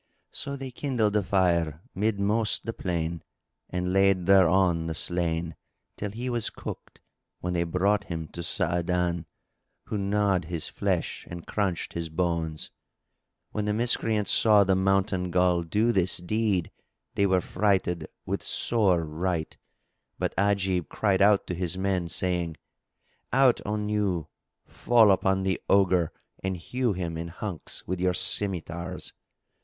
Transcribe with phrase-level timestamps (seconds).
[0.31, 3.21] So they kindled a fire midmost the plain
[3.69, 5.55] and laid thereon the slain,
[5.95, 7.01] till he was cooked,
[7.39, 9.27] when they brought him to Sa'adan,
[9.85, 12.71] who gnawed his flesh and crunched his bones.
[13.51, 16.71] When the Miscreants saw the Mountain Ghul do this deed
[17.13, 19.59] they were affrighted with sore affright,
[20.17, 22.57] but Ajib cried out to his men, saying,
[23.31, 24.29] "Out on you!
[24.65, 26.11] Fall upon the Ogre
[26.43, 29.13] and hew him in hunks with your scymitars!"